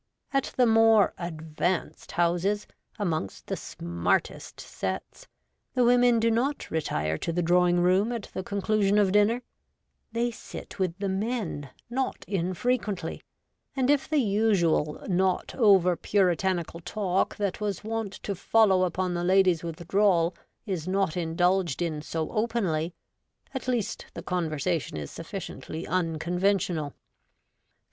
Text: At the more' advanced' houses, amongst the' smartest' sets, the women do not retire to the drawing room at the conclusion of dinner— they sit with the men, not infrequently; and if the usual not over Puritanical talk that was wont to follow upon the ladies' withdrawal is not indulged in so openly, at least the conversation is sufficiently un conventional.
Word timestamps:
At 0.33 0.45
the 0.57 0.65
more' 0.65 1.13
advanced' 1.29 2.11
houses, 2.13 2.65
amongst 2.97 3.45
the' 3.45 3.55
smartest' 3.75 4.59
sets, 4.59 5.27
the 5.75 5.83
women 5.83 6.19
do 6.19 6.31
not 6.31 6.71
retire 6.71 7.19
to 7.19 7.31
the 7.31 7.43
drawing 7.43 7.81
room 7.81 8.11
at 8.11 8.23
the 8.33 8.41
conclusion 8.41 8.97
of 8.97 9.11
dinner— 9.11 9.43
they 10.11 10.31
sit 10.31 10.79
with 10.79 10.97
the 10.97 11.07
men, 11.07 11.69
not 11.87 12.25
infrequently; 12.27 13.21
and 13.75 13.91
if 13.91 14.09
the 14.09 14.17
usual 14.17 15.05
not 15.07 15.53
over 15.53 15.95
Puritanical 15.95 16.79
talk 16.79 17.35
that 17.35 17.61
was 17.61 17.83
wont 17.83 18.13
to 18.23 18.33
follow 18.33 18.81
upon 18.85 19.13
the 19.13 19.23
ladies' 19.23 19.63
withdrawal 19.63 20.33
is 20.65 20.87
not 20.87 21.15
indulged 21.15 21.79
in 21.79 22.01
so 22.01 22.31
openly, 22.31 22.95
at 23.53 23.67
least 23.67 24.07
the 24.15 24.23
conversation 24.23 24.97
is 24.97 25.11
sufficiently 25.11 25.85
un 25.85 26.17
conventional. 26.17 26.95